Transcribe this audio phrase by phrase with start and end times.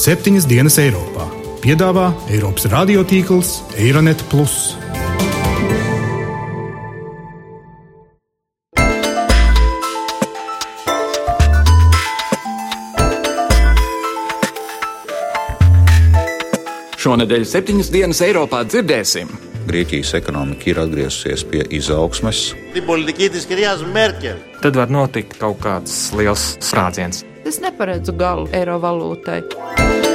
[0.00, 1.26] septiņas dienas Eiropā.
[1.60, 4.22] Piedāvā Eiropas radiotīkls Eironet.
[17.00, 19.28] Šonadēļ septiņas dienas Eiropā dzirdēsim.
[19.68, 22.54] Grieķijas ekonomika ir atgriezusies pie izaugsmes.
[24.64, 27.26] Tad var notikt kaut kāds liels sprādziens.
[27.50, 30.09] Es neparedzu galu eiro valūtai.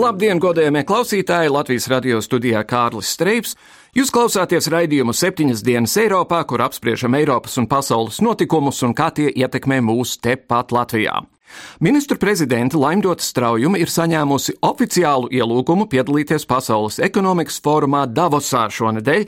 [0.00, 1.50] Labdien, godējamie klausītāji!
[1.52, 3.50] Latvijas radio studijā Kārlis Streips.
[3.92, 9.28] Jūs klausāties raidījumu septiņas dienas Eiropā, kur apspriežam Eiropas un pasaules notikumus un kā tie
[9.28, 11.18] ietekmē mūs tepat Latvijā.
[11.84, 19.26] Ministru prezidenta Laimdota Straujuma ir saņēmusi oficiālu ielūgumu piedalīties Pasaules ekonomikas fórumā Davosā šonadēļ,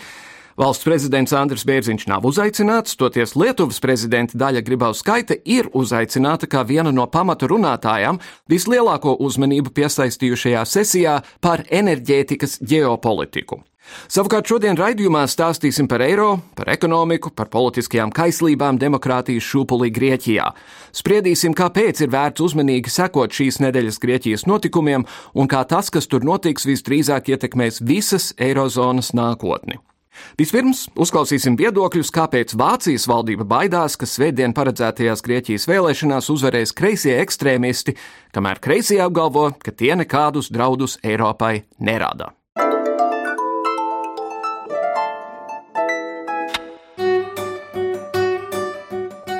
[0.60, 6.92] Valsts prezidents Andris Bērziņš nav uzaicināts, toties Lietuvas prezidenta Daļa Gribauskaita ir uzaicināta kā viena
[6.92, 8.20] no pamatu runātājām
[8.52, 13.62] vislielāko uzmanību piesaistījušajā sesijā par enerģētikas ģeopolitiku.
[14.12, 20.48] Savukārt šodien raidījumā stāstīsim par eiro, par ekonomiku, par politiskajām kaislībām demokrātijas šūpulī Grieķijā.
[20.94, 26.24] Spriedīsim, kāpēc ir vērts uzmanīgi sekot šīs nedēļas Grieķijas notikumiem un kā tas, kas tur
[26.28, 29.82] notiks, visdrīzāk ietekmēs visas eirozonas nākotni.
[30.40, 37.96] Vispirms uzklausīsim viedokļus, kāpēc Vācijas valdība baidās, ka svētdien paredzētajās Grieķijas vēlēšanās uzvarēs kreisie ekstrēmisti,
[38.36, 42.32] kamēr kreisie apgalvo, ka tie nekādus draudus Eiropai nerada.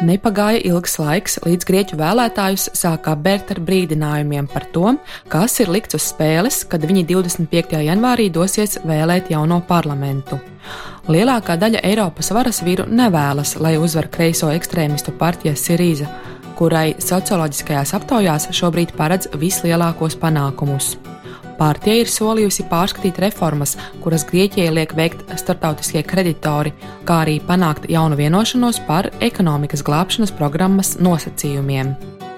[0.03, 4.97] Nepagāja ilgs laiks, līdz grieķu vēlētājus sākā bērt ar brīdinājumiem par to,
[5.31, 7.78] kas ir likts uz spēles, kad viņi 25.
[7.86, 10.41] janvārī dosies vēlēt jauno parlamentu.
[11.07, 16.11] Lielākā daļa Eiropas varas vīru nevēlas, lai uzvar kreiso ekstrēmistu partija Sirīza,
[16.58, 20.96] kurai socioloģiskajās aptaujās šobrīd paredz vislielākos panākumus.
[21.62, 26.73] Partija ir solījusi pārskatīt reformas, kuras Grieķijai liek veikt starptautiskie kreditori,
[27.06, 31.92] kā arī panākt jaunu vienošanos par ekonomikas glābšanas programmas nosacījumiem.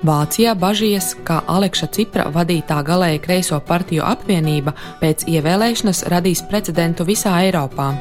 [0.04, 7.38] Vācijā bažījies, ka Aleksa Cipra vadītā galēji kreiso partiju apvienība pēc ievēlēšanas radīs precedentu visā
[7.46, 7.94] Eiropā.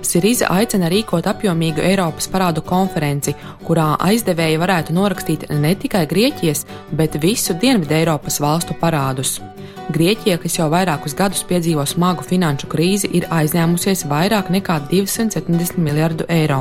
[0.00, 3.36] Sirīza aicina rīkot apjomīgu Eiropas parādu konferenci,
[3.68, 6.64] kurā aizdevēji varētu norakstīt ne tikai Grieķijas,
[6.96, 9.42] bet visu Dienvidu Eiropas valstu parādus.
[9.90, 16.26] Grieķija, kas jau vairākus gadus piedzīvo smagu finanšu krīzi, ir aizņēmusies vairāk nekā 270 miljardu
[16.30, 16.60] eiro.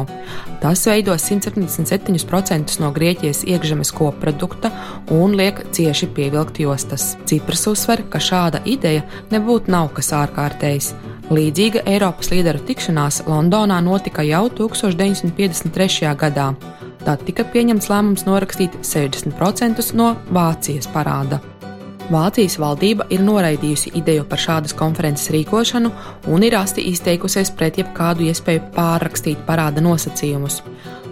[0.63, 4.71] Tas veido 177% no Grieķijas iekšzemes koprodukta
[5.13, 7.15] un liek cieši pievilkt jostas.
[7.29, 10.91] Cipras uzsver, ka šāda ideja nebūtu nav kas ārkārtējs.
[11.31, 16.11] Līdzīga Eiropas līderu tikšanās Londonā notika jau 1953.
[16.19, 16.51] gadā.
[17.05, 21.39] Tad tika pieņemts lēmums norakstīt 60% no Vācijas parāda.
[22.11, 25.91] Vācijas valdība ir noraidījusi ideju par šādas konferences rīkošanu
[26.33, 30.59] un ir asti izteikusies pret jebkādu iespēju pārrakstīt parāda nosacījumus.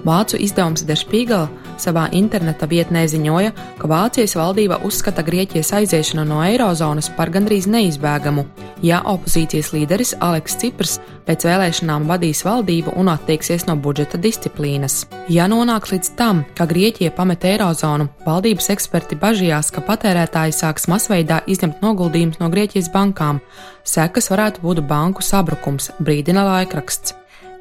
[0.03, 1.47] Vācu izdevums Der Spiegel
[1.81, 8.45] savā interneta vietnē ziņoja, ka Vācijas valdība uzskata Grieķijas aiziešanu no eirozonas par gandrīz neizbēgamu,
[8.85, 10.97] ja opozīcijas līderis Aleks Ciprs
[11.28, 15.03] pēc vēlēšanām vadīs valdību un atteiksies no budžeta disciplīnas.
[15.29, 21.44] Ja nonāks līdz tam, ka Grieķija pamet eirozonu, valdības eksperti bažījās, ka patērētāji sāks masveidā
[21.47, 23.44] izņemt noguldījumus no Grieķijas bankām.
[23.85, 27.16] Sekas varētu būt banku sabrukums, brīdina laikraksts.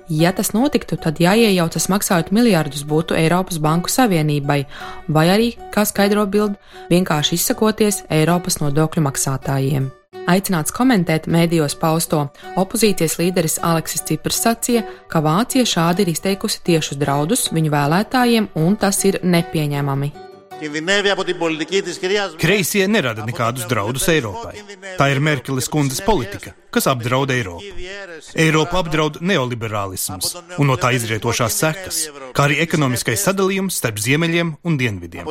[0.08, 4.62] Ja tas notiktu, tad jāiejaucas maksājot miljardus būtu Eiropas Banku Savienībai,
[5.12, 6.56] vai arī, kā skaidro bild,
[6.88, 9.90] vienkārši izsakoties Eiropas nodokļu maksātājiem.
[10.28, 12.22] Aicināts komentēt mēdījos pausto,
[12.60, 18.80] opozīcijas līderis Aleksis Ciprs sacīja, ka Vācija šādi ir izteikusi tiešus draudus viņu vēlētājiem, un
[18.80, 20.27] tas ir nepieņemami.
[22.40, 24.58] Kreisie nerada nekādus draudus Eiropai.
[24.98, 27.70] Tā ir Merkeles kundzes politika, kas apdraud Eiropu.
[28.34, 32.02] Eiropu apdraud neoliberālisms un no tā izrietošās sekas,
[32.34, 35.30] kā arī ekonomiskais sadalījums starp ziemeļiem un dienvidiem.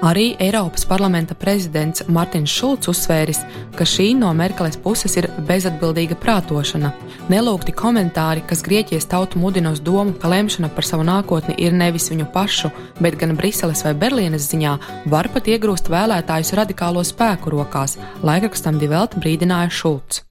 [0.00, 3.42] Arī Eiropas parlamenta prezidents Martins Šulcs uzsvēris,
[3.76, 6.94] ka šī no Merkeles puses ir bezatbildīga prātošana.
[7.28, 12.08] Nelūgti komentāri, kas Grieķijas tautu mudina uz domu, ka lemšana par savu nākotni ir nevis
[12.12, 14.78] viņu pašu, bet gan Briseles vai Berlīnes ziņā,
[15.12, 20.24] var pat iegrūst vēlētājus radikālo spēku rokās, laikrakstam Divelta brīdināja Šulcs.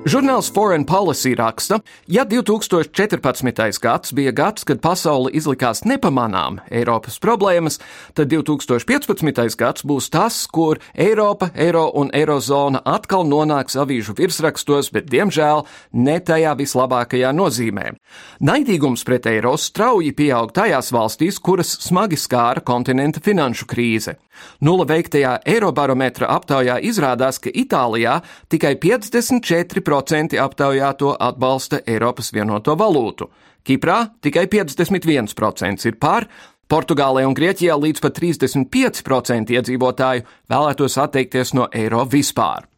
[0.00, 1.76] Žurnāls Foreign Policy raksta,
[2.08, 3.80] ja 2014.
[3.82, 7.76] gads bija gads, kad pasaule izlikās nepamanām Eiropas problēmas,
[8.16, 9.58] tad 2015.
[9.60, 16.16] gads būs tas, kur Eiropa, Eiro un Eirozona atkal nonāks avīžu virsrakstos, bet diemžēl ne
[16.16, 17.92] tajā vislabākajā nozīmē.
[18.40, 24.16] Naidīgums pret eiro strauji pieaug tajās valstīs, kuras smagi skāra kontinenta finanšu krīze.
[24.64, 33.28] Nula veiktajā Eirobarometra aptaujā izrādās, ka Itālijā tikai 54% 5% aptaujāto atbalsta Eiropas vienoto valūtu.
[33.66, 36.28] Kiprā tikai 51% ir par,
[36.70, 42.68] Portugālē un Grieķijā līdz pat 35% iedzīvotāju vēlētos atteikties no eiro vispār.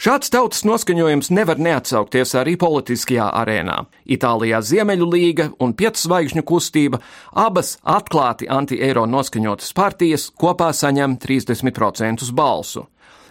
[0.00, 3.76] Šāds tautas noskaņojums nevar neatsaukties arī politiskajā arēnā.
[4.12, 7.00] Itālijā Ziemeļu līga un Piecu zvaigžņu kustība
[7.32, 12.84] abas atklāti anti-eiro noskaņotas partijas kopā saņem 30% balsu.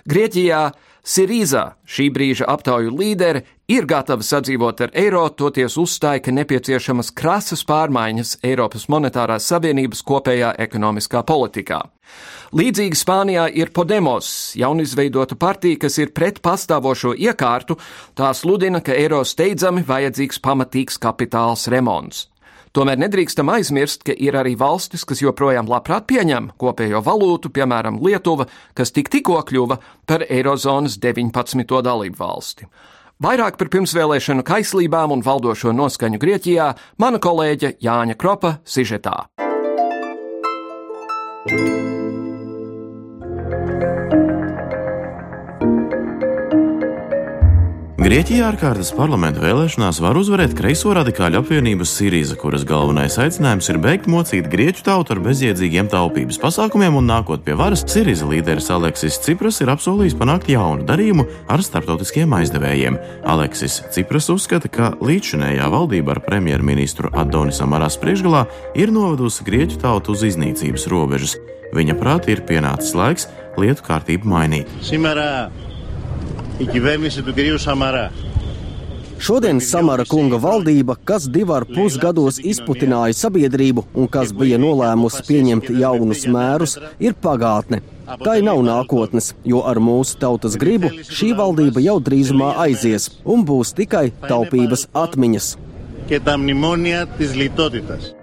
[0.09, 0.63] Grieķijā
[1.05, 7.61] Sirīzā, šī brīža aptauju līdere, ir gatava sadzīvot ar eiro, toties uzstāja, ka nepieciešamas krasas
[7.69, 11.83] pārmaiņas Eiropas monetārās savienības kopējā ekonomiskā politikā.
[12.57, 17.77] Līdzīgi Spānijā ir Podemos, jaunizveidota partija, kas ir pret pastāvošo iekārtu,
[18.17, 22.25] tā sludina, ka eiro steidzami vajadzīgs pamatīgs kapitāls remonts.
[22.75, 28.49] Tomēr nedrīkstam aizmirst, ka ir arī valstis, kas joprojām labprāt pieņem kopējo valūtu, piemēram, Lietuva,
[28.75, 31.63] kas tik tikko kļuva par Eirozonas 19.
[31.63, 32.67] dalību valsti.
[33.23, 36.67] Vairāk par pirmsvēlēšanu kaislībām un valdošo noskaņu Grieķijā
[36.99, 39.21] mana kolēģe Jāņa Kropa Sižetā.
[48.05, 54.05] Grieķijā ārkārtas parlamenta vēlēšanās var uzvarēt kreiso radikāļu apvienības Sirīza, kuras galvenais aicinājums ir beigt
[54.13, 59.57] mocīt grieķu tautu ar bezjēdzīgiem taupības pasākumiem un nākot pie varas, Sirīza līderis Aleksis Cipras
[59.65, 63.01] ir apsolījis panākt jaunu darījumu ar starptautiskiem aizdevējiem.
[63.25, 68.45] Aleksis Cipras uzskata, ka līdzšinējā valdība ar premjerministru Adonisam Aras priekšgalā
[68.77, 71.39] ir novedusi grieķu tautu uz iznīcības robežas.
[71.73, 74.69] Viņa prāt ir pienācis laiks lietu kārtību mainīt.
[74.85, 75.47] Simērā
[76.58, 78.10] η κυβέρνηση του κυρίου Σαμαρά.
[79.20, 85.26] Šodien Samara kunga valdība, kas divu ar pus gados izputināja sabiedrību un kas bija nolēmusi
[85.28, 87.82] pieņemt jaunus mērus, ir pagātne.
[88.24, 93.74] Tai nav nākotnes, jo ar mūsu tautas gribu šī valdība jau drīzumā aizies un būs
[93.76, 95.56] tikai taupības atmiņas.
[96.06, 98.14] Και τα μνημόνια της λιτότητας.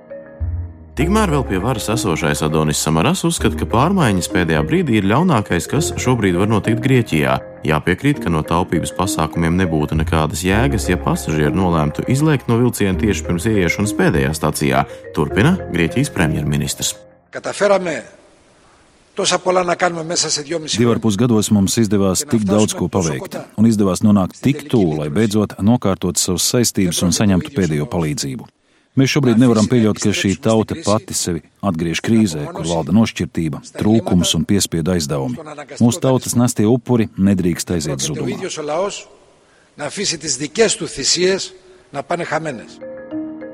[0.98, 5.92] Tikmēr vēl pie varas esošais Adonis Samaras uzskata, ka pārmaiņas pēdējā brīdī ir ļaunākais, kas
[5.94, 7.36] šobrīd var notikt Grieķijā.
[7.63, 13.23] Jāpiekrīt, ka no taupības pasākumiem nebūtu nekādas jēgas, ja pasažieri nolēmtu izlēkt no vilciena tieši
[13.29, 14.83] pirms ieiešanas pēdējā stācijā,
[15.15, 16.97] turpina Grieķijas premjerministrs.
[19.13, 24.99] Divi ar pus gados mums izdevās tik daudz ko paveikt, un izdevās nonākt tik tuvu,
[25.03, 28.49] lai beidzot nokārtot savas saistības un saņemtu pēdējo palīdzību.
[28.93, 34.35] Mēs šobrīd nevaram pieļaut, ka šī tauta pati sevi atgriež krīzē, kur valda nošķirtība, trūkums
[34.37, 35.39] un piespiedu aizdevumi.
[35.81, 38.37] Mūsu tautas nestie upuri nedrīkst aiziet zudumā.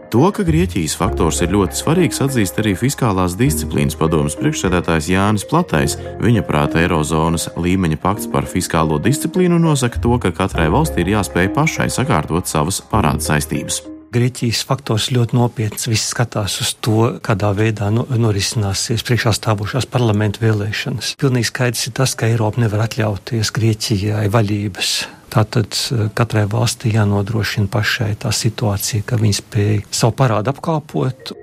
[0.08, 5.98] To, ka Grieķijas faktors ir ļoti svarīgs, atzīst arī Fiskālās disciplīnas padomas priekšsēdētājs Jānis Platais.
[6.22, 11.52] Viņa prāta Eirozonas līmeņa pakts par fiskālo disciplīnu nosaka to, ka katrai valstī ir jāspēj
[11.60, 13.84] pašai sakārtot savas parāda saistības.
[14.14, 15.88] Grieķijas faktors ļoti nopietns.
[15.90, 21.12] Viss skatās uz to, kādā veidā no, norisināsies priekšā stāvošās parlamentu vēlēšanas.
[21.20, 24.94] Pilnīgi skaidrs ir tas, ka Eiropa nevar atļauties Grieķijai vaļības.
[25.28, 31.36] Tātad eh, katrai valstī jānodrošina pašai tā situācija, ka viņi spēj savu parādu apkalpot.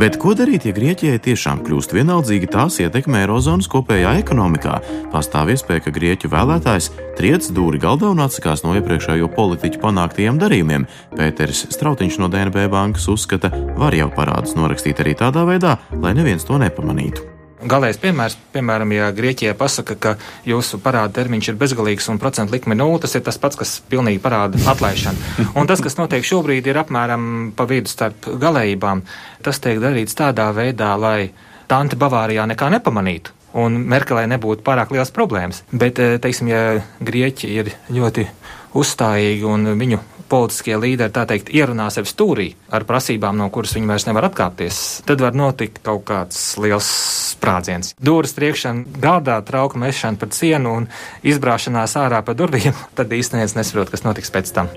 [0.00, 4.78] Bet ko darīt, ja Grieķijai tiešām kļūst vienaldzīgi tās ietekme Eirozonas kopējā ekonomikā?
[5.12, 10.88] Pastāv iespēja, ka Grieķu vēlētājs triec dūri galdā un atsakās no iepriekšējo politiķu panāktajiem darījumiem.
[11.18, 16.48] Pēteris Strautiņš no DNB bankas uzskata, var jau parādus norakstīt arī tādā veidā, lai neviens
[16.48, 17.31] to nepamanītu.
[17.62, 20.14] Galējais piemērs, piemēram, ja Grieķijai pasaka, ka
[20.48, 24.22] jūsu parāda termiņš ir bezgalīgs un procentu likme nulle, tas ir tas pats, kas pilnīgi
[24.22, 25.30] parāda atlaišanu.
[25.58, 29.04] Un tas, kas notiek šobrīd, ir apmēram pa vidu starp galējībām.
[29.46, 31.30] Tas tiek darīts tādā veidā, lai
[31.70, 33.36] Tante Bavārijā nekā nepamanītu.
[33.62, 35.62] Un Merkelē nebūtu pārāk liels problēmas.
[35.72, 38.26] Bet, eh, teiksim, ja Grieķi ir ļoti
[38.74, 40.00] uzstājīgi un viņu
[40.32, 44.80] politiskie līderi, tā teikt, ierunā sevi stūrī ar prasībām, no kuras viņi vairs nevar atkāpties,
[45.08, 46.88] tad var notikt kaut kāds liels
[47.34, 47.92] sprādziens.
[48.00, 50.90] Dūras triekšana, gādā trauka mešana par cienu un
[51.26, 54.72] izbrāšanās ārā pa durvīm, tad īstenībā nesaprot, kas notiks pēc tam.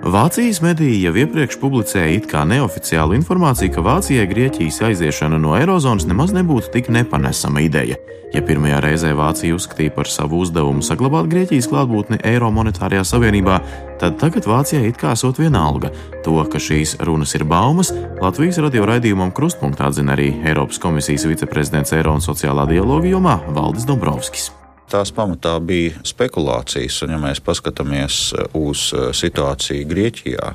[0.00, 6.06] Vācijas mediji jau iepriekš publicēja it kā neoficiālu informāciju, ka Vācijai Grieķijas aiziešana no Eirozonas
[6.08, 7.98] nemaz nebūtu tik nepanesama ideja.
[8.32, 13.58] Ja pirmajā reizē Vācija uzskatīja par savu uzdevumu saglabāt Grieķijas klātbūtni Eiro monetārajā savienībā,
[14.00, 15.90] tad tagad Vācijai it kā esot vienalga.
[16.24, 17.92] To, ka šīs runas ir baumas,
[18.22, 23.84] Latvijas radio raidījumam Krustpunktā atzina arī Eiropas komisijas viceprezidents Eiro un sociālā dialoga jomā Valdis
[23.90, 24.48] Dombrovskis.
[24.90, 30.48] Tās pamatā bija spekulācijas, un, ja mēs paskatāmies uh, uz uh, situāciju Grieķijā,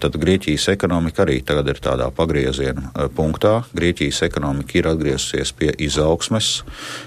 [0.00, 3.58] tad Grieķijas ekonomika arī tagad ir tādā pagrieziena uh, punktā.
[3.76, 6.62] Grieķijas ekonomika ir atgriezusies pie izaugsmes,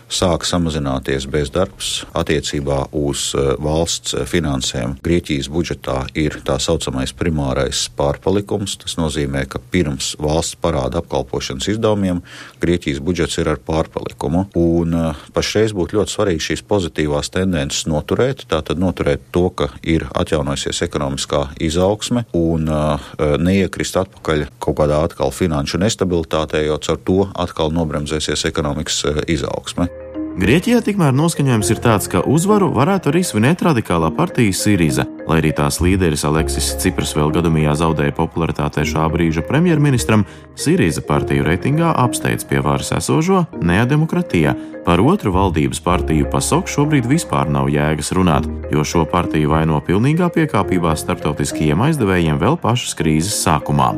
[0.05, 4.99] sāk samazināties bezdarbs attiecībā uz valsts finansēm.
[5.01, 8.77] Grieķijas budžetā ir tā saucamais primārais pārpalikums.
[8.83, 12.21] Tas nozīmē, ka pirms valsts parāda apkalpošanas izdevumiem
[12.61, 14.45] Grieķijas budžets ir ar pārpalikumu.
[14.61, 14.95] Un
[15.33, 21.43] pašreiz būtu ļoti svarīgi šīs pozitīvās tendences noturēt, tātad noturēt to, ka ir atjaunojusies ekonomiskā
[21.63, 23.07] izaugsme un uh,
[23.41, 29.89] neiekrist atpakaļ kaut kādā atkal finanšu nestabilitātē, jo caur to atkal nobremzēsies ekonomikas uh, izaugsme.
[30.37, 35.49] Grieķijā tikmēr noskaņojums ir tāds, ka uzvaru varētu arī svinēt radikālā partija Siriza, lai arī
[35.57, 42.45] tās līderis Aleksis Cipras vēl gadījumā zaudēja popularitātē šā brīža premjerministram, Siriza partiju reitingā apsteidz
[42.45, 44.53] pie varas esošo Neademokratija.
[44.85, 50.29] Par otru valdības partiju PASOK šobrīd vispār nav jēgas runāt, jo šo partiju vaino pilnīgā
[50.37, 53.95] piekāpībā starptautiskajiem aizdevējiem vēl pašas krīzes sākumā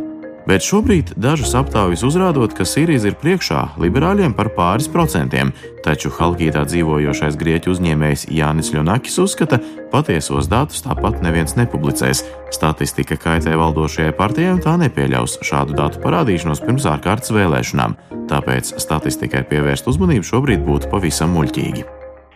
[0.48, 5.54] Bet šobrīd dažas aptaujas uzrādot, ka Sīrija ir priekšā liberāļiem par pāris procentiem,
[5.86, 9.56] taču Halkītā dzīvojošais grieķu uzņēmējs Jānis Ļonakis uzskata,
[9.88, 12.20] patiesos datus tāpat neviens nepublicēs.
[12.52, 17.96] Statistika kaitē valdošajai partijai un tā nepieļaus šādu datu parādīšanos pirms ārkārtas vēlēšanām.
[18.28, 21.88] Tāpēc statistikai pievērst uzmanību šobrīd būtu pavisam muļķīgi.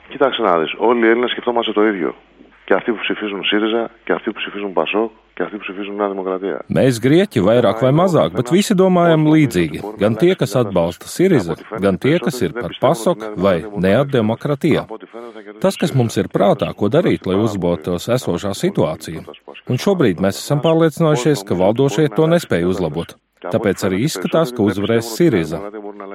[0.08, 2.14] Κοιτάξτε να δεις, όλοι οι Έλληνες σκεφτόμαστε το ίδιο.
[2.64, 5.10] Και αυτοί που ψηφίζουν ΣΥΡΙΖΑ και αυτοί που ψηφίζουν ΠΑΣΟΚ
[6.73, 9.81] Mēs, grieķi, vairāk vai mazāk, bet visi domājam līdzīgi.
[10.01, 14.85] Gan tie, kas atbalsta Siriza, gan tie, kas ir par pasok vai neatdemokratija.
[15.63, 19.25] Tas, kas mums ir prātā, ko darīt, lai uzlabotos esošā situācija.
[19.69, 23.17] Un šobrīd mēs esam pārliecinājušies, ka valdošie to nespēja uzlabot.
[23.43, 25.59] Tāpēc arī izskatās, ka uzvarēs Siriza.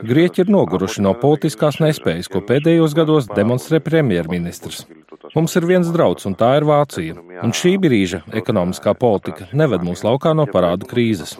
[0.06, 4.86] Grieķi ir noguruši no politiskās nespējas, ko pēdējos gados demonstrē premjerministrs.
[5.38, 7.14] Mums ir viens drauds, un tā ir Vācija.
[7.46, 11.36] Un šī brīža ekonomiskā politika neved mūs laukā no parādu krīzes.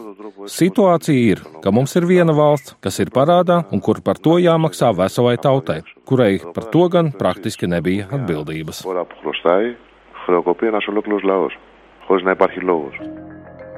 [0.55, 4.93] Situācija ir, ka mums ir viena valsts, kas ir parādā un kur par to jāmaksā
[5.01, 8.85] veselai tautai, kurai par to gan praktiski nebija atbildības.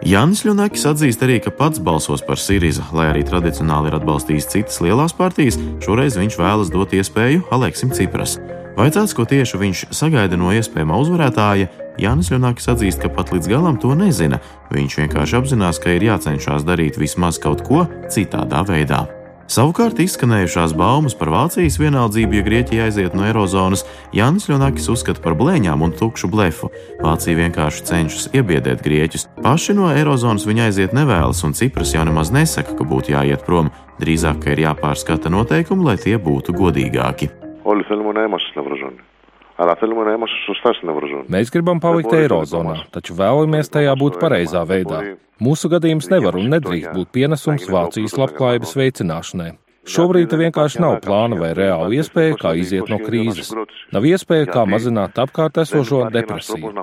[0.01, 4.81] Jānis Ļunakis atzīst arī, ka pats balsos par Siriza, lai arī tradicionāli ir atbalstījis citas
[4.81, 8.39] lielās partijas, šoreiz viņš vēlas dot iespēju Aleksim Cipras.
[8.79, 11.69] Vaicāts, ko tieši viņš sagaida no iespējamā uzvarētāja,
[12.01, 14.41] Jānis Ļunakis atzīst, ka pat līdz galam to nezina.
[14.73, 19.05] Viņš vienkārši apzinās, ka ir jācenšas darīt vismaz kaut ko citādā veidā.
[19.50, 25.38] Savukārt izskanējušās baumas par Vācijas vienaldzību, ja Grieķija aiziet no Eirozonas, Jānis Ļunakis uzskata par
[25.38, 26.72] blēņām un tukšu blefu.
[27.04, 29.28] Vācija vienkārši cenšas iebiedēt grieķus.
[29.46, 33.70] Paši no Eirozonas viņa aiziet nevēlas, un Cipras jau nemaz nesaka, ka būtu jāiet prom.
[34.02, 37.30] Drīzāk, ka ir jāpārskata noteikumi, lai tie būtu godīgāki.
[37.64, 39.09] Όλοι θέλουμε να είμαστε στην Ευρωζώνη.
[39.60, 41.26] Αλλά θέλουμε να είμαστε σωστά στην Ευρωζώνη.
[41.30, 45.16] Mēs gribam palikt Eirozonā, taču vēlamies tajā būt pareizā veidā.
[45.40, 49.52] Mūsu gadījums nevar un nedrīkst būt pienesums Vācijas labklājības veicināšanai.
[49.89, 53.49] Šobrīd vienkārši nav plāna vai reāla iespēja, kā iziet no krīzes.
[53.95, 56.75] Nav iespēja, kā mazināt apkārt esošo depresiju.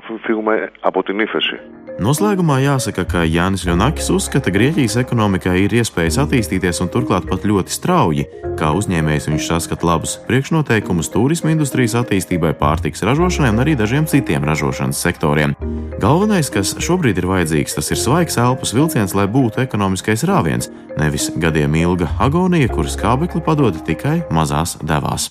[1.97, 7.45] Noslēgumā jāsaka, ka Jānis Ļonakis uzskata, ka Grieķijas ekonomikai ir iespējas attīstīties un turklāt pat
[7.49, 8.27] ļoti strauji.
[8.57, 14.45] Kā uzņēmējs viņš saskata labus priekšnoteikumus turisma industrijas attīstībai, pārtiks ražošanai un arī dažiem citiem
[14.45, 15.55] ražošanas sektoriem.
[15.97, 20.69] Galvenais, kas šobrīd ir vajadzīgs, tas ir svaigs elpas vilciens, lai būtu ekonomiskais rāviens,
[21.01, 25.27] nevis gadiem ilga agonija, kuras skābekli padod tikai mazās devās.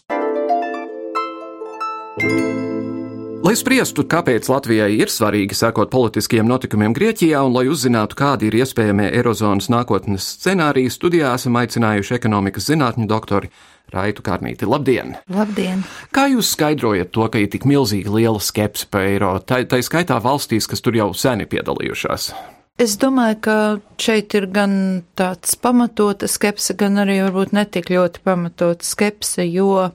[3.46, 8.58] Lai spriestu, kāpēc Latvijai ir svarīgi sekot politiskiem notikumiem Grieķijā un lai uzzinātu, kādi ir
[8.60, 13.48] iespējamie Eirozonas nākotnes scenāriji, studijā esam aicinājuši ekonomikas zinātņu doktori
[13.94, 14.66] Raitu Kārnīti.
[14.68, 15.14] Labdien!
[15.32, 15.86] Labdien!
[16.12, 20.18] Kā jūs skaidrojat to, ka ir tik milzīgi liela skepse par eiro, tā, tā skaitā
[20.20, 22.34] valstīs, kas tur jau seni piedalījušās?
[22.76, 23.56] Es domāju, ka
[23.96, 24.72] šeit ir gan
[25.16, 29.94] tāds pamatota skepse, gan arī varbūt netik ļoti pamatota skepse, jo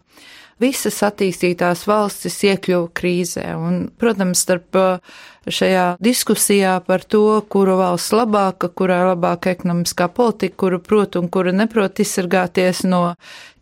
[0.62, 3.46] visas attīstītās valstis iekļuva krīzē.
[3.54, 4.80] Un, protams, starp
[5.46, 7.24] šajā diskusijā par to,
[7.54, 13.04] kura valsts labāka, kurā ir labāka ekonomiskā politika, kura prot un kura neprot izsargāties no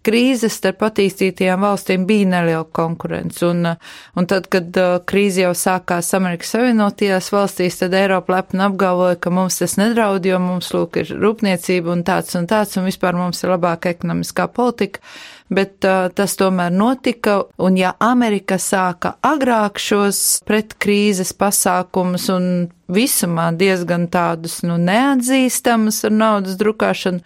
[0.06, 3.42] krīzes starp attīstītajām valstīm bija neliela konkurence.
[3.48, 3.74] Un,
[4.16, 4.78] un tad, kad
[5.10, 10.40] krīze jau sākās Amerikas Savienotajās valstīs, tad Eiropa lepni apgalvoja, ka mums tas nedraud, jo
[10.44, 15.04] mums, lūk, ir rūpniecība un tāds un tāds, un vispār mums ir labāka ekonomiskā politika
[15.50, 22.46] bet uh, tas tomēr notika, un ja Amerika sāka agrāk šos pretkrīzes pasākumus un
[22.90, 27.22] visumā diezgan tādus, nu, neatzīstamus ar naudas drukāšanu,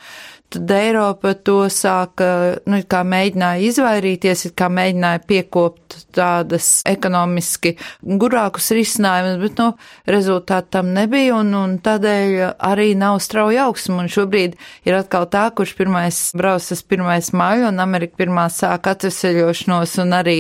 [0.54, 2.28] tad Eiropa to sāka,
[2.70, 7.76] nu, kā mēģināja izvairīties, kā mēģināja piekopt tādas ekonomiski
[8.22, 9.72] gurākus risinājumus, bet, nu,
[10.14, 14.58] rezultāti tam nebija, un, un tādēļ arī nav strauja augsma, un šobrīd
[14.88, 20.38] ir atkal tā, kurš pirmais braucas pirmais māju, un Amerika pirmā sāk atveseļošanos, un arī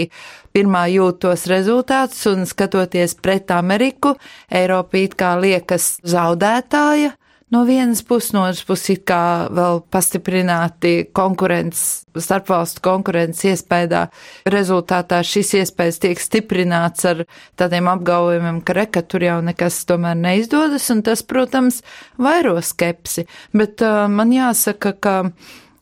[0.53, 4.13] pirmā jūt tos rezultātus, un skatoties pret Ameriku,
[4.53, 7.15] Eiropa it kā liekas zaudētāja,
[7.53, 14.07] no vienas puses, no otras puses, it kā vēl pastiprināti konkurences, starpvalstu konkurences iespējā.
[14.49, 17.23] Rezultātā šis iespējas tiek stiprināts ar
[17.59, 21.83] tādiem apgalvojumiem, ka reka tur jau nekas tomēr neizdodas, un tas, protams,
[22.17, 23.27] vairo skepsi.
[23.53, 25.15] Bet uh, man jāsaka, ka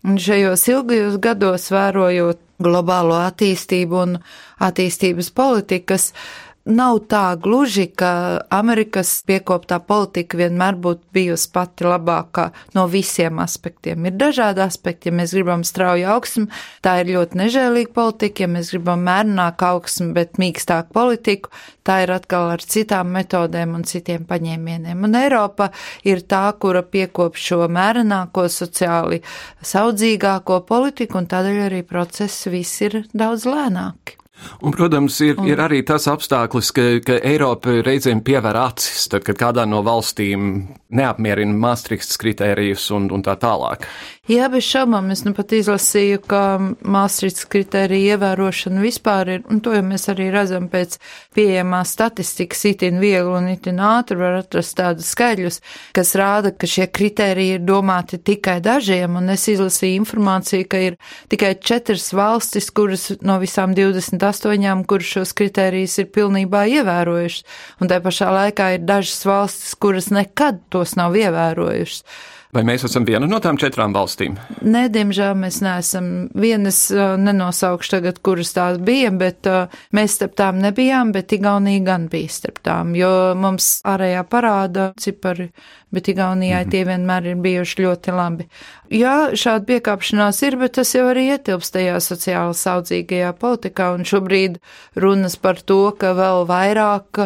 [0.04, 4.18] šajos ilgajos gados vērojot globālo attīstību un
[4.62, 12.50] attīstības politikas, uh, nav tā gluži, ka Amerikas piekoptā politika vienmēr būtu bijusi pati labākā
[12.78, 14.06] no visiem aspektiem.
[14.06, 16.48] Ir dažādi aspekti, ja mēs gribam strauju augsmu,
[16.86, 21.52] tā ir ļoti nežēlīga politika, ja mēs gribam mērnāku augsmu, bet mīkstāku politiku,
[21.88, 25.02] tā ir atkal ar citām metodēm un citiem paņēmieniem.
[25.08, 25.72] Un Eiropa
[26.06, 29.24] ir tā, kura piekop šo mērenāko, sociāli
[29.66, 34.21] saudzīgāko politiku, un tādēļ arī procesi visi ir daudz lēnāki.
[34.62, 35.48] Un, protams, ir, un...
[35.50, 40.52] ir arī tas apstākļus, ka, ka Eiropa reizēm pievēr acis, tad, kad kādā no valstīm
[40.94, 43.88] neapmierina Maastrichtas kritērijus un, un tā tālāk.
[44.30, 46.40] Jā, bez šaubām es nu pat izlasīju, ka
[46.86, 51.00] Maastrichtas kritērija ievērošana vispār ir, un to jau mēs arī redzam pēc
[51.34, 55.58] pieejamās statistikas, itin viegli un itin ātri var atrast tādus skaidļus,
[55.98, 60.98] kas rāda, ka šie kritēriji ir domāti tikai dažiem, un es izlasīju informāciju, ka ir
[61.34, 67.98] tikai četras valstis, kuras no visām 28, kuras šos kritērijus ir pilnībā ievērojušas, un tā
[68.06, 72.06] pašā laikā ir dažas valstis, kuras nekad tos nav ievērojušas.
[72.52, 74.36] Vai mēs esam viena no tām četrām valstīm?
[74.68, 76.08] Nē, diemžēl mēs neesam.
[76.36, 79.48] Vienas nenosaukšu tagad, kuras tās bija, bet
[79.96, 85.52] mēs starp tām nebijām, bet Igaunija gan bija starp tām, jo mums ārējā parāda cipari
[85.92, 88.48] bet Igaunijai tie vienmēr ir bijuši ļoti labi.
[88.92, 94.58] Jā, šāda piekāpšanās ir, bet tas jau arī ietilpst tajā sociāli saudzīgajā politikā, un šobrīd
[95.00, 97.22] runas par to, ka vēl vairāk,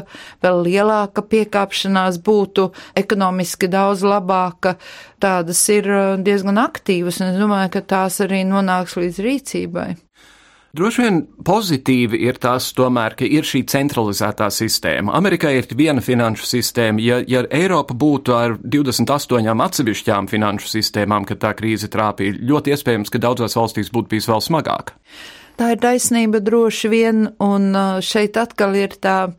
[0.45, 2.69] vēl lielāka piekāpšanās būtu
[3.01, 4.77] ekonomiski daudz labāka,
[5.17, 5.89] tādas ir
[6.21, 9.93] diezgan aktīvas, un es domāju, ka tās arī nonāks līdz rīcībai.
[10.75, 15.13] Droši vien pozitīvi ir tas, tomēr, ka ir šī centralizētā sistēma.
[15.15, 16.99] Amerikai ir viena finanšu sistēma.
[16.99, 23.13] Ja, ja Eiropa būtu ar 28 atsevišķām finanšu sistēmām, kad tā krīze trāpīja, ļoti iespējams,
[23.13, 24.91] ka daudzās valstīs būtu bijis vēl smagāk.
[25.55, 29.29] Tā ir taisnība droši vien, un uh, šeit atkal ir tā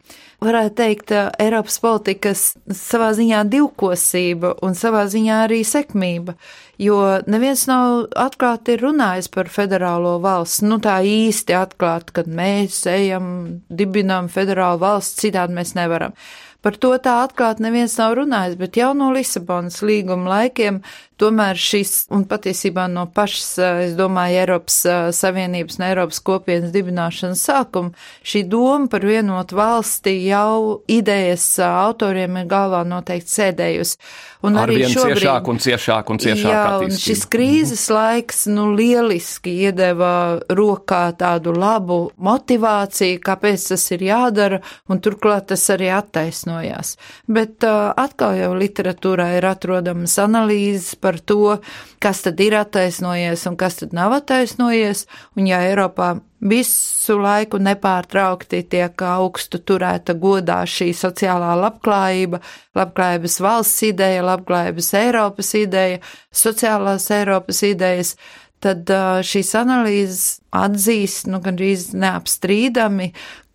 [0.42, 6.36] varētu teikt, Eiropas politikas savā ziņā divkosība un savā ziņā arī sekmība,
[6.80, 6.98] jo
[7.28, 13.30] neviens nav atklāti runājis par federālo valsts, nu tā īsti atklāti, kad mēs ejam,
[13.68, 16.16] dibinām federālu valsts, citādi mēs nevaram.
[16.64, 20.80] Par to tā atklāti neviens nav runājis, bet jau no Lisabonas līguma laikiem
[21.20, 23.48] tomēr šis, un patiesībā no pašas,
[23.86, 24.78] es domāju, Eiropas
[25.16, 27.94] Savienības un Eiropas kopienas dibināšanas sākuma,
[28.26, 34.00] šī doma par vienotu valsti jau idejas autoriem ir galvā noteikti sēdējusi.
[34.46, 38.68] Un Ar arī šobrīd, ciešāk un ciešāk un ciešāk jā, un šis krīzes laiks, nu,
[38.76, 40.10] lieliski iedeva
[40.52, 44.60] rokā tādu labu motivāciju, kāpēc tas ir jādara,
[44.92, 46.94] un turklāt tas arī attaisnojās.
[47.26, 51.58] Bet uh, atkal jau literatūrā ir atrodamas analīzes par to,
[52.02, 55.06] kas tad ir attaisnojies un kas tad nav attaisnojies,
[55.38, 56.16] un ja Eiropā
[56.50, 62.42] visu laiku nepārtraukti tiek augstu turēta godā šī sociālā labklājība,
[62.76, 66.02] labklājības valsts ideja, labklājības Eiropas ideja,
[66.34, 68.16] sociālās Eiropas idejas,
[68.60, 68.90] tad
[69.26, 70.22] šīs analīzes
[70.56, 73.12] atzīst, nu, gandrīz neapstrīdami,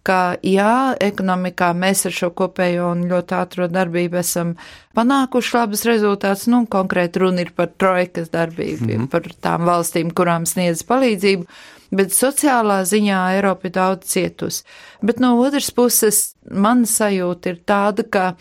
[0.08, 4.56] ka jā, ekonomikā mēs ar šo kopējo un ļoti ātro darbību esam
[4.98, 9.12] panākuši labus rezultātus, nu, konkrēti runa ir par trojkas darbību, mm -hmm.
[9.12, 11.46] par tām valstīm, kurām sniedz palīdzību,
[11.92, 14.64] bet sociālā ziņā Eiropa ir daudz cietusi.
[15.02, 18.36] Bet no otras puses, man sajūta ir tāda, ka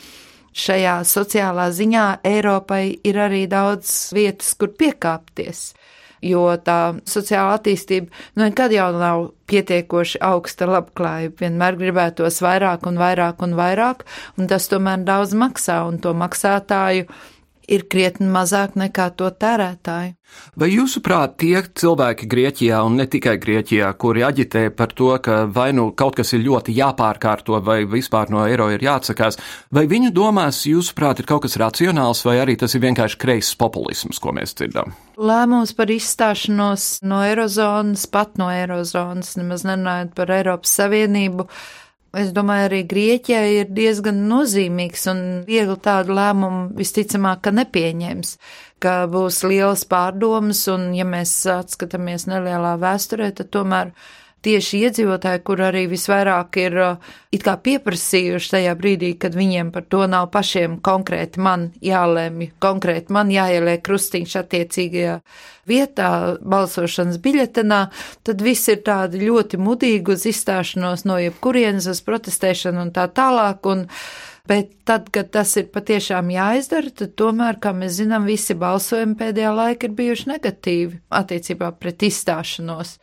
[0.53, 5.75] šajā sociālā ziņā Eiropai ir arī daudz vietas, kur piekāpties.
[6.23, 6.79] Jo tā
[7.09, 11.37] sociāla attīstība nu, nekad jau nav pietiekoši augsta labklājība.
[11.43, 14.07] Vienmēr gribētos vairāk un vairāk un vairāk,
[14.39, 17.09] un tas tomēr daudz maksā, un to maksātāju
[17.71, 20.17] ir krietni mazāk nekā to tērētāju.
[20.61, 25.71] Vai jūsuprāt, tie cilvēki Grieķijā un ne tikai Grieķijā, kuri aģitē par to, ka vai
[25.75, 29.41] nu kaut kas ir ļoti jāpārkārto vai vispār no eiro ir jāatsakās,
[29.75, 34.23] vai viņu domās, jūsuprāt, ir kaut kas racionāls vai arī tas ir vienkārši kreiss populisms,
[34.23, 34.95] ko mēs dzirdam?
[35.21, 41.51] Lēmums par izstāšanos no eirozonas, pat no eirozonas, nemaz nerunājot par Eiropas Savienību,
[42.11, 48.33] Es domāju, arī Grieķijai ir diezgan nozīmīgs un viegli tādu lēmumu visticamāk, ka nepieņems,
[48.83, 53.93] ka būs lielas pārdomas un, ja mēs atskatāmies nelielā vēsturē, tad tomēr
[54.45, 59.87] tieši iedzīvotāji, kur arī visvairāk ir uh, it kā pieprasījuši tajā brīdī, kad viņiem par
[59.93, 65.19] to nav pašiem konkrēti man jālēmj, konkrēti man jāieliek krustiņš attiecīgajā
[65.71, 67.83] vietā balsošanas biļetenā,
[68.27, 73.71] tad viss ir tādi ļoti mudīgi uz izstāšanos no jebkurienes uz protestēšanu un tā tālāk.
[73.71, 73.87] Un,
[74.51, 79.53] Bet tad, kad tas ir patiešām jāizdara, tad tomēr, kā mēs zinām, visi balsojumi pēdējā
[79.55, 82.97] laikā ir bijuši negatīvi attiecībā pret izstāšanos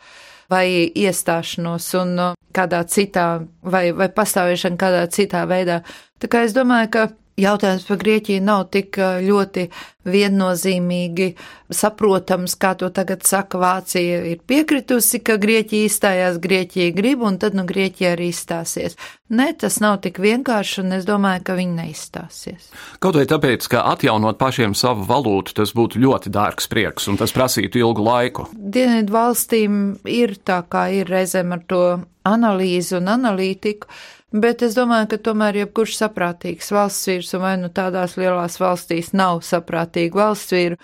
[0.52, 3.28] vai iestāšanos un uh, kādā citā,
[3.62, 5.82] vai, vai pastāvēšanu kādā citā veidā.
[6.22, 7.08] Tā kā es domāju, ka
[7.38, 9.68] jautājums par Grieķiju nav tik ļoti
[10.08, 11.28] viennozīmīgi
[11.74, 14.22] saprotams, kā to tagad saka Vācija.
[14.32, 18.98] Ir piekritusi, ka Grieķija izstājās, Grieķija grib, un tad nu Grieķija arī izstāsies.
[19.28, 22.70] Nē, tas nav tik vienkārši, un es domāju, ka viņi neizstāsies.
[23.04, 27.36] Kaut vai tāpēc, ka atjaunot pašiem savu valūtu, tas būtu ļoti dārgs prieks, un tas
[27.36, 28.48] prasītu ilgu laiku.
[28.56, 31.84] Dienvidu valstīm ir tā, kā ir reizēm ar to
[32.28, 33.92] analīzi un analītiku
[34.36, 39.14] Bet es domāju, ka tomēr jebkurš saprātīgs valsts vīrs, un vai nu tādās lielās valstīs
[39.16, 40.76] nav saprātīgi valsts vīru,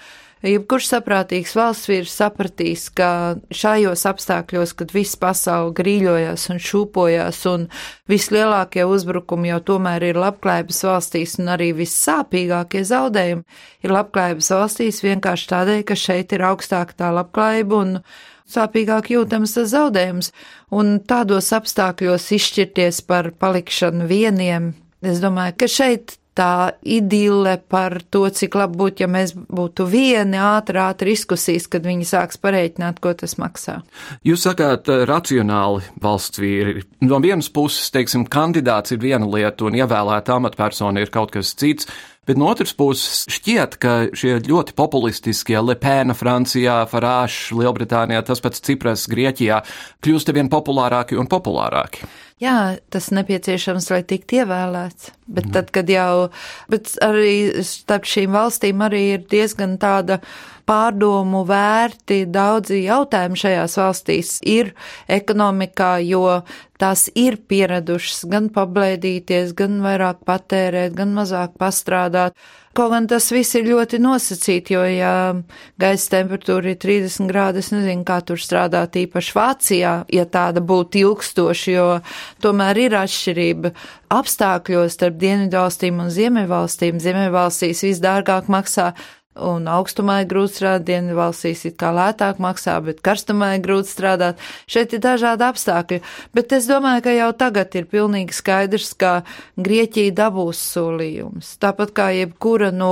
[0.47, 3.09] jebkurš saprātīgs valsts vīrs sapratīs, ka
[3.51, 7.67] šajos apstākļos, kad viss pasauli grīļojās un šūpojās, un
[8.07, 13.43] vislielākie uzbrukumi jau tomēr ir labklājības valstīs, un arī vissāpīgākie zaudējumi
[13.83, 17.97] ir labklājības valstīs vienkārši tādēļ, ka šeit ir augstāka tā labklājība un
[18.53, 20.31] sāpīgāk jūtams zaudējums,
[20.71, 24.73] un tādos apstākļos izšķirties par palikšanu vieniem.
[25.03, 30.39] Es domāju, ka šeit tā idile par to, cik labi būtu, ja mēs būtu vieni
[30.41, 33.79] ātri, ātri diskusijas, kad viņi sāks pareiķināt, ko tas maksā.
[34.25, 36.83] Jūs sakāt, eh, racionāli valsts vīri.
[37.01, 41.87] No vienas puses, teiksim, kandidāts ir viena lieta un ievēlēta amatpersona ir kaut kas cits.
[42.27, 48.63] Bet no otras puses, šķiet, ka šie ļoti populistiskie Lepēna Francijā, Farāšs Lielbritānijā, tas pats
[48.63, 49.59] Cipras Grieķijā
[50.05, 52.07] kļūst vien populārāki un populārāki.
[52.43, 55.11] Jā, tas nepieciešams, lai tiktu ievēlēts.
[55.35, 56.29] Bet tad, kad jau,
[56.71, 60.21] bet arī starp šīm valstīm arī ir diezgan tāda
[60.69, 64.73] pārdomu vērti daudzi jautājumi šajās valstīs ir
[65.11, 66.41] ekonomikā, jo
[66.81, 72.35] tās ir pieradušas gan pablēdīties, gan vairāk patērēt, gan mazāk pastrādāt.
[72.73, 75.13] Kaut gan tas viss ir ļoti nosacīti, jo, ja
[75.77, 81.03] gaisa temperatūra ir 30 grādi, es nezinu, kā tur strādāt īpaši Vācijā, ja tāda būtu
[81.03, 81.87] ilgstoša, jo
[82.41, 83.75] tomēr ir atšķirība
[84.17, 86.97] apstākļos starp dienvidvalstīm un ziemeļvalstīm.
[87.03, 88.95] Ziemeļvalstīs visdārgāk maksā
[89.33, 93.89] Un augstumā ir grūti strādāt, dienvidu valstīs it kā lētāk maksā, bet karstumā ir grūti
[93.89, 94.41] strādāt.
[94.69, 95.99] Šeit ir dažādi apstākļi,
[96.37, 99.13] bet es domāju, ka jau tagad ir pilnīgi skaidrs, ka
[99.57, 101.55] Grieķija dabūs solījumus.
[101.63, 102.91] Tāpat kā jebkura no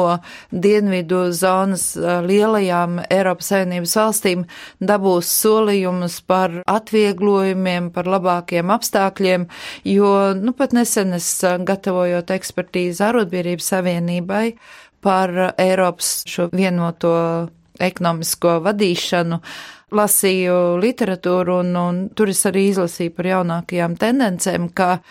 [0.50, 4.46] dienvidu zonas lielajām Eiropas Savienības valstīm
[4.82, 9.46] dabūs solījumus par atvieglojumiem, par labākiem apstākļiem,
[9.94, 14.46] jo, nu, pat nesen es gatavojot ekspertīzi Arotbiedrības Savienībai,
[15.02, 17.14] par Eiropas šo vienoto
[17.82, 19.42] ekonomisko vadīšanu,
[19.98, 25.02] lasīju literatūru, un, un tur es arī izlasīju par jaunākajām tendencēm, ka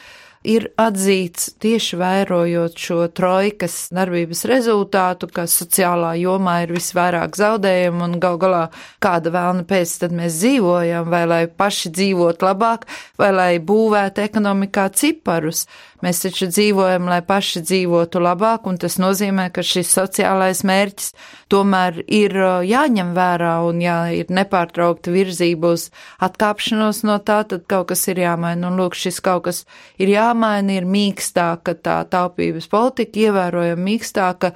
[0.47, 8.17] ir atzīts tieši vērojot šo trojkas darbības rezultātu, ka sociālā jomā ir visvairāk zaudējumu un
[8.23, 8.63] gal galā
[9.05, 12.89] kāda vēlna pēc tad mēs dzīvojam, vai lai paši dzīvot labāk,
[13.21, 15.67] vai lai būvētu ekonomikā ciparus.
[16.01, 21.11] Mēs taču dzīvojam, lai paši dzīvotu labāk, un tas nozīmē, ka šis sociālais mērķis
[21.53, 22.33] tomēr ir
[22.65, 25.91] jāņem vērā, un ja ir nepārtraukta virzība uz
[26.25, 29.67] atkāpšanos no tā, tad kaut kas ir jāmaina, un lūk, šis kaut kas
[30.01, 30.30] ir jāmaina,
[30.77, 34.55] ir mīkstāka tā taupības politika, ievērojami mīkstāka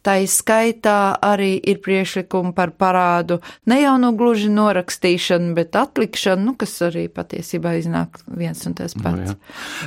[0.00, 3.36] Tā izskaitā arī ir priekšlikumi par parādu
[3.68, 8.96] ne jau no gluži norakstīšanu, bet atlikšanu, nu, kas arī patiesībā iznāk viens un tas
[8.96, 9.34] pats.
[9.34, 9.36] No, jā.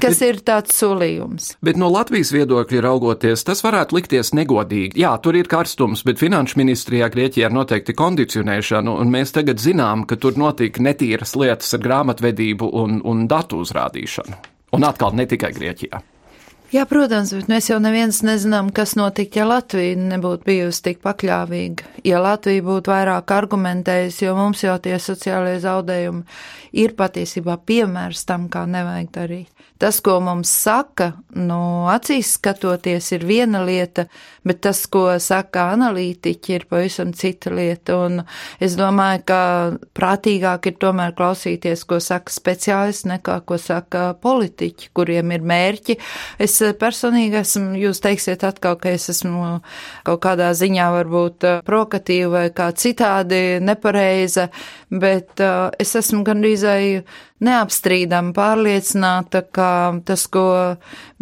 [0.06, 1.50] kas bet, ir tāds solījums.
[1.66, 5.02] Bet no Latvijas viedokļa raugoties, tas varētu likties negodīgi.
[5.02, 10.06] Jā, tur ir karstums, bet finanšu ministrijā Grieķijā ir noteikti kondicionēšana, un mēs tagad zinām,
[10.06, 14.53] ka tur notiek netīras lietas ar grāmatvedību un, un datu uzrādīšanu.
[14.74, 16.02] Un atkal ne tikai Grieķijā.
[16.74, 21.92] Jā, protams, bet mēs jau neviens nezinām, kas notiktu, ja Latvija nebūtu bijusi tik pakļāvīga.
[22.10, 26.24] Ja Latvija būtu vairāk argumentējusi, jo mums jau tie sociālie zaudējumi
[26.82, 29.68] ir patiesībā piemērs tam, kā nevajag darīt.
[29.78, 34.08] Tas, ko mums saka, no acīs skatoties, ir viena lieta,
[34.48, 37.98] bet tas, ko saka analītiķi, ir pavisam cita lieta.
[38.06, 38.22] Un
[38.64, 39.40] es domāju, ka
[39.96, 45.98] prātīgāk ir tomēr klausīties, ko saka speciālisti, nekā ko saka politiķi, kuriem ir mērķi.
[46.44, 49.60] Es personīgi esmu, jūs teiksiet atkal, ka es esmu
[50.08, 54.50] kaut kādā ziņā varbūt provokatīva vai kā citādi nepareiza,
[54.90, 56.64] bet uh, es esmu gandrīz
[57.44, 59.70] neapstrīdam pārliecināta, ka
[60.08, 60.46] tas, ko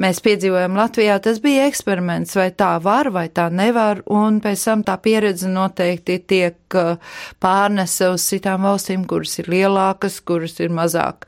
[0.02, 4.86] mēs piedzīvojam Latvijā, tas bija eksperiments, vai tā var, vai tā nevar, un pēc tam
[4.88, 6.96] tā pieredze noteikti tiek uh,
[7.44, 11.28] pārnesa uz citām valstīm, kuras ir lielākas, kuras ir mazāk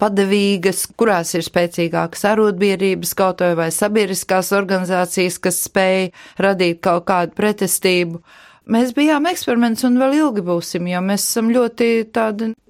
[0.00, 6.10] padevīgas, kurās ir spēcīgākas arotbiedrības kaut vai sabiedriskās organizācijas, kas spēj
[6.42, 8.20] radīt kaut kādu pretestību.
[8.64, 11.88] Mēs bijām eksperiments un vēl ilgi būsim, jo mēs esam ļoti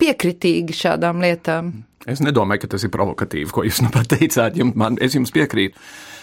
[0.03, 1.71] piekritīgi šādām lietām.
[2.11, 4.59] Es nedomāju, ka tas ir provokatīvi, ko jūs nu pat teicāt.
[4.59, 5.79] Jums, man, es jums piekrītu.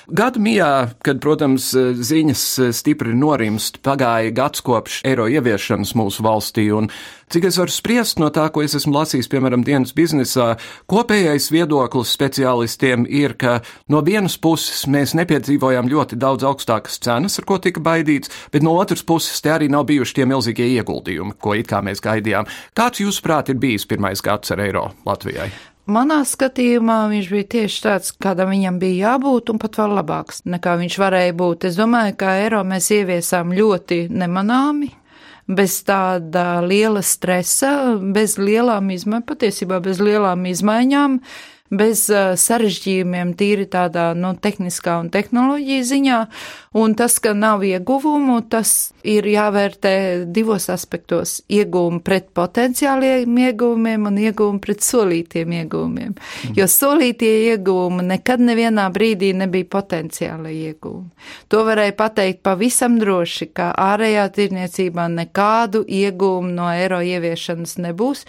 [0.10, 6.90] Gadu mijā, kad, protams, ziņas stipri norimst, pagāja gads kopš eiro ieviešanas mūsu valstī, un
[7.32, 10.56] cik es varu spriest no tā, ko es esmu lasījis, piemēram, dienas biznesā,
[10.92, 13.60] kopējais viedoklis speciālistiem ir, ka
[13.94, 18.74] no vienas puses mēs nepiedzīvojām ļoti daudz augstākas cenas, ar ko tika baidīts, bet no
[18.82, 22.50] otras puses te arī nav bijuši tie milzīgie ieguldījumi, ko it kā mēs gaidījām.
[22.78, 25.52] Kāds, jūsuprāt, ir bijis pirmais gads ar eiro Latvijai?
[25.90, 30.76] Manā skatījumā viņš bija tieši tāds, kādam viņam bija jābūt, un pat vēl labāks nekā
[30.78, 31.66] viņš varēja būt.
[31.72, 34.92] Es domāju, ka eiro mēs ieviesām ļoti nemanāmi,
[35.50, 41.18] bez tāda liela stresa, bez lielām izmaiņām, patiesībā bez lielām izmaiņām
[41.72, 46.20] bez uh, sarežģījumiem, tīri tādā no nu, tehniskā un tehnoloģija ziņā,
[46.82, 49.94] un tas, ka nav ieguvumu, tas ir jāvērtē
[50.32, 56.56] divos aspektos- ieguvumi pret potenciāliem ieguvumiem un ieguvumi pret solītiem ieguvumiem, mm.
[56.56, 61.10] jo solītie ieguvumi nekad nevienā brīdī nebija potenciāli ieguvumi.
[61.48, 68.26] To varēja pateikt pavisam droši, ka ārējā tirniecībā nekādu ieguvumu no eiro ieviešanas nebūs,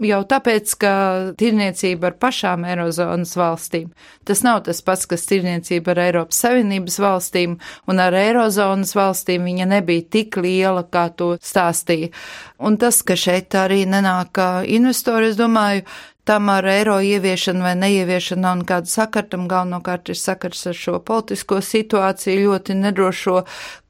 [0.00, 0.92] jau tāpēc, ka
[1.38, 3.90] tirniecība ar pašām eiro Eirozonas valstīm.
[4.26, 9.68] Tas nav tas pats, kas tirniecība ar Eiropas Savienības valstīm, un ar Eirozonas valstīm viņa
[9.70, 12.10] nebija tik liela, kā to stāstīja.
[12.58, 15.86] Un tas, ka šeit arī nenāk investori, es domāju,
[16.24, 20.98] tam ar eiro ieviešanu vai neieviešanu nav nekāda sakara, tam galvenokārt ir sakars ar šo
[21.02, 23.42] politisko situāciju, ļoti nedrošo,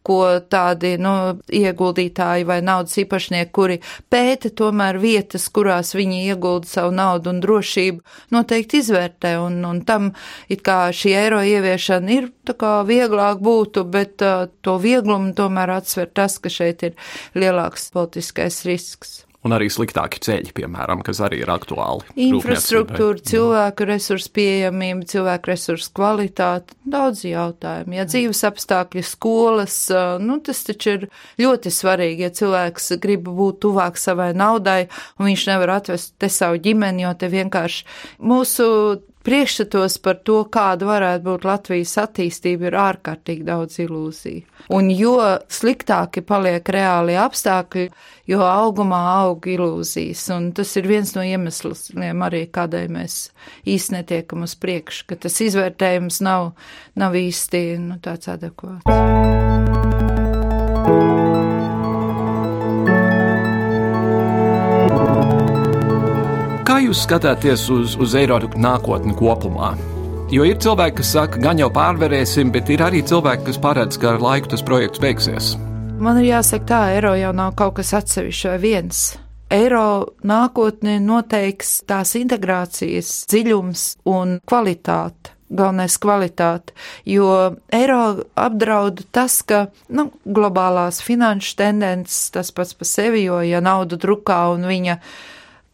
[0.03, 0.18] ko
[0.51, 1.12] tādi nu,
[1.47, 3.79] ieguldītāji vai naudas īpašnieki, kuri
[4.11, 8.03] pēta tomēr vietas, kurās viņi iegulda savu naudu un drošību,
[8.35, 9.37] noteikti izvērtē.
[9.45, 10.11] Un, un tam
[10.51, 15.77] it kā šī eiro ieviešana ir tā kā vieglāk būtu, bet uh, to vieglumu tomēr
[15.79, 16.99] atsver tas, ka šeit ir
[17.38, 22.07] lielāks politiskais risks un arī sliktāki ceļi, piemēram, kas arī ir aktuāli.
[22.28, 27.96] Infrastruktūra, cilvēku resursu pieejamība, cilvēku resursu kvalitāte, daudz jautājumu.
[27.98, 29.76] Ja dzīves apstākļi, skolas,
[30.22, 31.07] nu tas taču ir
[31.42, 34.87] ļoti svarīgi, ja cilvēks grib būt tuvāk savai naudai,
[35.18, 37.88] un viņš nevar atvest te savu ģimeni, jo te vienkārši
[38.22, 38.68] mūsu
[39.26, 44.46] priekšstatos par to, kāda varētu būt Latvijas attīstība, ir ārkārtīgi daudz ilūziju.
[44.72, 45.16] Un jo
[45.52, 47.88] sliktāki paliek reāli apstākļi,
[48.30, 50.24] jo augumā aug ilūzijas.
[50.37, 53.20] Un tas ir viens no iemesliem arī, kādēļ mēs
[53.68, 56.52] īsti netiekam uz priekšu, ka tas izvērtējums nav,
[56.98, 59.41] nav īsti nu, tāds adekvāts.
[66.87, 69.73] Jūs skatāties uz, uz Eiropas nākotni kopumā?
[70.33, 74.14] Jo ir cilvēki, kas saka, gan jau pārvarēsim, bet ir arī cilvēki, kas paredz, ka
[74.14, 75.53] ar laiku tas projekts beigsies.
[76.03, 79.03] Man ir jāsaka, tā eiro jau nav kaut kas atsevišķs vai viens.
[79.53, 86.73] Eiro nākotnē noteiks tās integrācijas dziļums un kvalitāte galvenais kvalitāte,
[87.05, 87.29] jo
[87.73, 88.01] eiro
[88.40, 94.40] apdraud tas, ka nu, globālās finanšu tendences tas pats par sevi, jo ja naudu drukā
[94.55, 94.99] un viņa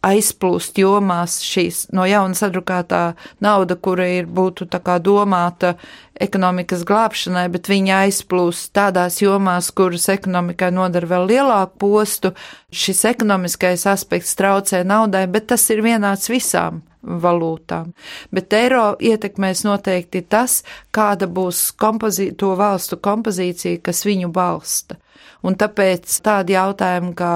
[0.05, 3.01] aizplūst jomās šīs no jauna sadrukātā
[3.43, 5.75] nauda, kura ir būtu tā kā domāta
[6.19, 12.33] ekonomikas glābšanai, bet viņi aizplūst tādās jomās, kuras ekonomikai nodara vēl lielāku postu.
[12.71, 17.93] Šis ekonomiskais aspekts traucē naudai, bet tas ir vienāds visām valūtām.
[18.35, 20.61] Bet eiro ietekmēs noteikti tas,
[20.95, 24.99] kāda būs kompozī to valstu kompozīcija, kas viņu balsta.
[25.39, 27.33] Un tāpēc tādi jautājumi kā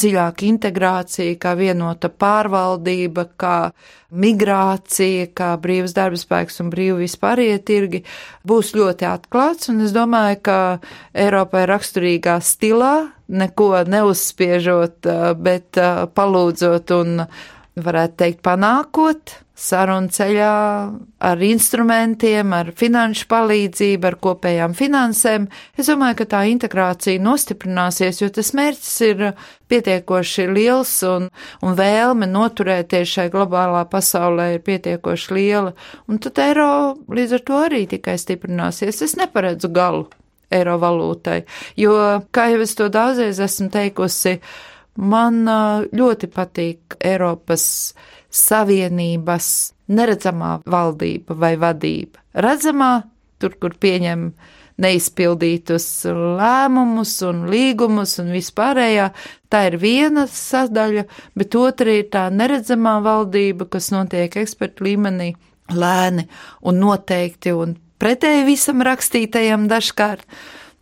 [0.00, 3.56] dziļāka integrācija, kā vienota pārvaldība, kā
[4.16, 8.00] migrācija, kā brīvs darbspēks un brīvi vispārējie tirgi
[8.48, 9.68] būs ļoti atklāts.
[9.72, 10.58] Un es domāju, ka
[11.12, 12.94] Eiropai raksturīgā stilā,
[13.28, 15.10] neko neuzspiežot,
[15.44, 15.80] bet
[16.16, 17.26] palūdzot un
[17.80, 20.54] varētu teikt, panākot sarunu ceļā
[21.22, 25.46] ar instrumentiem, ar finanšu palīdzību, ar kopējām finansēm.
[25.78, 29.22] Es domāju, ka tā integrācija nostiprināsies, jo tas mērķis ir
[29.70, 31.30] pietiekoši liels un,
[31.62, 35.72] un vēlme noturēties šai globālā pasaulē ir pietiekoši liela,
[36.10, 39.02] un tad eiro līdz ar to arī tikai stiprināsies.
[39.06, 40.08] Es neparedzu galu
[40.54, 41.40] eiro valūtai,
[41.78, 41.94] jo,
[42.34, 44.38] kā jau es to daudzreiz esmu teikusi,
[44.94, 45.42] Man
[45.90, 47.64] ļoti patīk Eiropas
[48.30, 49.48] Savienības
[49.90, 52.22] neredzamā valdība vai vadība.
[52.34, 52.92] Redzamā,
[53.42, 54.28] tur, kur pieņem
[54.80, 55.86] neizpildītus
[56.38, 59.10] lēmumus un līgumus un vispārējā,
[59.50, 61.06] tā ir viena sadaļa,
[61.38, 65.32] bet otra ir tā neredzamā valdība, kas notiek ekspertu līmenī
[65.74, 66.26] lēni
[66.66, 70.26] un noteikti un pretēji visam rakstītajam dažkārt.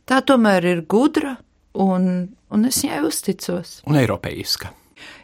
[0.08, 1.36] Tā tomēr ir gudra
[1.74, 2.08] un
[2.52, 3.80] un es viņai uzticos.
[3.88, 4.72] Un eiropeiska.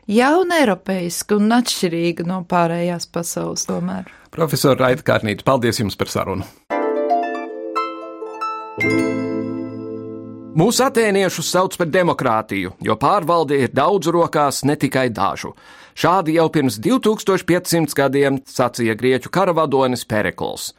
[0.08, 4.08] Jā, un eiropeiska un atšķirīga no pārējās pasaules tomēr.
[4.34, 6.48] Profesor Raita Kārnīte, paldies jums par sarunu!
[10.58, 15.52] Mūsu atēniešus sauc par demokrātiju, jo pārvalde ir daudzu rokās, ne tikai dažu.
[15.98, 20.72] Šādi jau pirms 2500 gadiem sacīja grieķu karavadonis Perekls.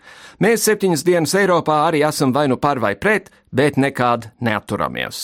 [0.44, 5.22] Mēs septiņas dienas Eiropā arī esam vai nu par vai pret, bet nekād neaturamies.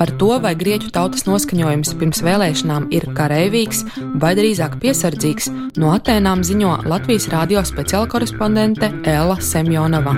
[0.00, 3.84] Par to, vai grieķu tautas noskaņojums pirms vēlēšanām ir karavīgs
[4.24, 10.16] vai drīzāk piesardzīgs, no Atēnām ziņo Latvijas radio speciāla korespondente Ēla Semjonova.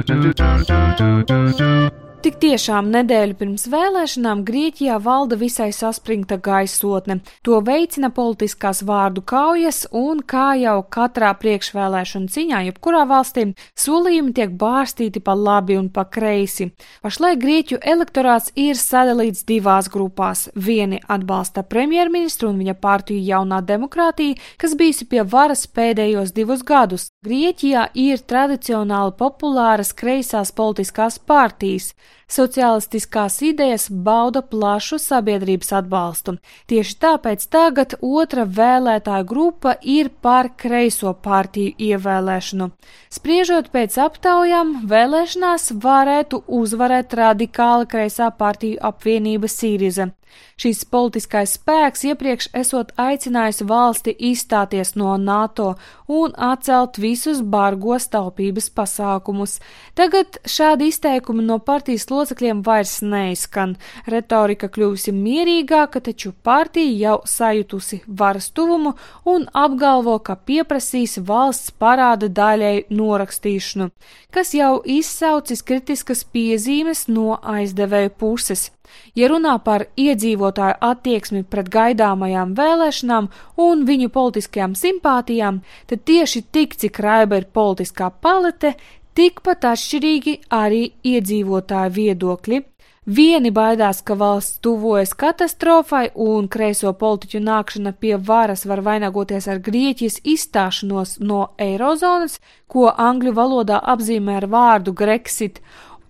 [2.25, 7.19] Tik tiešām nedēļu pirms vēlēšanām Grieķijā valda visai saspringta gaisotne.
[7.45, 14.57] To veicina politiskās vārdu kaujas un, kā jau katrā priekšvēlēšana ciņā, jebkurā valstī, solījumi tiek
[14.57, 16.71] bārstīti pa labi un pa kreisi.
[17.05, 20.47] Pašlaik Grieķu elektorāts ir sadalīts divās grupās.
[20.57, 27.11] Vieni atbalsta premjerministru un viņa partiju jaunā demokrātija, kas bijusi pie varas pēdējos divus gadus.
[27.25, 31.95] Grieķijā ir tradicionāli populāras kreisās politiskās partijas.
[32.31, 36.37] Sociālistiskās idejas bauda plašu sabiedrības atbalstu.
[36.71, 42.71] Tieši tāpēc tagad otra vēlētāja grupa ir par kreiso partiju ievēlēšanu.
[43.13, 50.11] Spriežot pēc aptaujām, vēlēšanās varētu uzvarēt radikāla kreisā partiju apvienība Sīriza.
[50.59, 55.75] Šīs politiskais spēks iepriekš esot aicinājusi valsti izstāties no NATO
[56.11, 59.59] un atcelt visus bargos taupības pasākumus.
[59.99, 62.24] Tagad šādi izteikumi no partijas locekļiem
[62.65, 63.77] vairs neizskan.
[64.07, 72.29] Retorika kļūsi mierīgāka, taču partija jau sajutusi varas tuvumu un apgalvo, ka pieprasīs valsts parāda
[72.29, 73.91] daļai norakstīšanu,
[74.31, 78.71] kas jau izsaucis kritiskas piezīmes no aizdevēju puses.
[79.15, 83.31] Ja runā par iedzīvotāju attieksmi pret gaidāmajām vēlēšanām
[83.65, 88.75] un viņu politiskajām simpātijām, tad tieši tik, cik raiba ir politiskā palete,
[89.15, 92.63] tikpat atšķirīgi arī iedzīvotāju viedokļi.
[93.05, 99.61] Vieni baidās, ka valsts tuvojas katastrofai un kreiso politiķu nākšana pie varas var vainagoties ar
[99.61, 105.61] Grieķijas izstāšanos no eirozonas, ko angļu valodā apzīmē ar vārdu Grexit,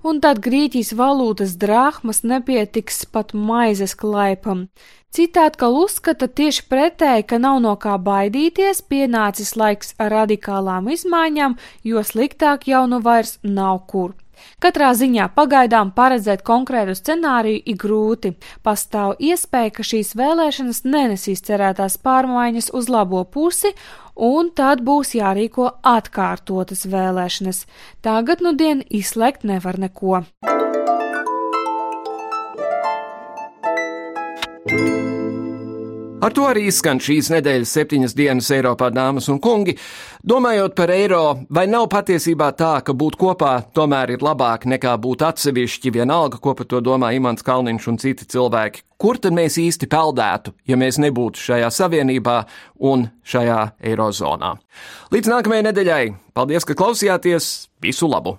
[0.05, 4.69] un tad Grieķijas valūtas drāhmas nepietiks pat maizes klaipam.
[5.15, 11.55] Citi atkal uzskata tieši pretēji, ka nav no kā baidīties, pienācis laiks radikālām izmaiņām,
[11.87, 14.17] jo sliktāk jau nu vairs nav kur.
[14.63, 18.35] Katrā ziņā pagaidām paredzēt konkrētu scenāriju ir grūti.
[18.65, 23.75] Pastāv iespēja, ka šīs vēlēšanas nenesīs cerētās pārmaiņas uz labo pusi,
[24.17, 27.65] un tad būs jārīko atkārtotas vēlēšanas.
[28.05, 30.23] Tagad nu dien izslēgt nevar neko.
[36.25, 39.75] Ar to arī skan šīs nedēļas septiņas dienas Eiropā, dāmas un kungi.
[40.25, 41.19] Domājot par eiro,
[41.53, 46.55] vai nav patiesībā tā, ka būt kopā tomēr ir labāk nekā būt atsevišķi, vienalga, ko
[46.57, 48.87] par to domā Imants Kalniņš un citi cilvēki?
[48.97, 52.39] Kur tad mēs īsti peldētu, ja mēs nebūtu šajā savienībā
[52.89, 54.55] un šajā eirozonā?
[55.13, 56.03] Līdz nākamajai nedēļai!
[56.33, 57.53] Paldies, ka klausījāties!
[57.85, 58.39] Visu labu!